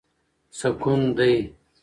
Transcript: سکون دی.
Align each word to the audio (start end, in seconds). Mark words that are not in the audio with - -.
سکون 0.59 1.01
دی. 1.17 1.33